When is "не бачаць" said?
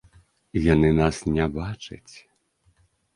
1.35-2.15